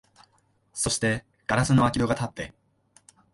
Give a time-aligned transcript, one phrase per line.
[0.73, 2.55] そして硝子の開き戸がたって、